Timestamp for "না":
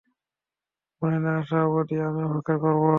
1.19-1.31